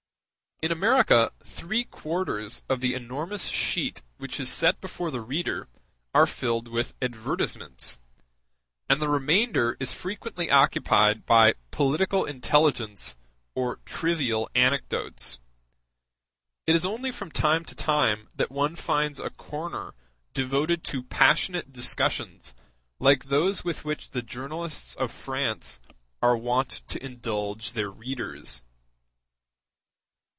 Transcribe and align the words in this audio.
In 0.63 0.71
America 0.71 1.31
three 1.43 1.85
quarters 1.85 2.61
of 2.69 2.81
the 2.81 2.93
enormous 2.93 3.47
sheet 3.47 4.03
which 4.19 4.39
is 4.39 4.47
set 4.47 4.79
before 4.79 5.09
the 5.09 5.19
reader 5.19 5.67
are 6.13 6.27
filled 6.27 6.67
with 6.67 6.93
advertisements, 7.01 7.97
and 8.87 9.01
the 9.01 9.09
remainder 9.09 9.75
is 9.79 9.91
frequently 9.91 10.51
occupied 10.51 11.25
by 11.25 11.55
political 11.71 12.25
intelligence 12.25 13.15
or 13.55 13.77
trivial 13.85 14.51
anecdotes: 14.53 15.39
it 16.67 16.75
is 16.75 16.85
only 16.85 17.09
from 17.09 17.31
time 17.31 17.65
to 17.65 17.73
time 17.73 18.29
that 18.35 18.51
one 18.51 18.75
finds 18.75 19.19
a 19.19 19.31
corner 19.31 19.95
devoted 20.35 20.83
to 20.83 21.01
passionate 21.01 21.73
discussions 21.73 22.53
like 22.99 23.25
those 23.25 23.63
with 23.63 23.83
which 23.83 24.11
the 24.11 24.21
journalists 24.21 24.93
of 24.93 25.11
France 25.11 25.79
are 26.21 26.37
wont 26.37 26.83
to 26.87 27.03
indulge 27.03 27.73
their 27.73 27.89
readers. 27.89 28.63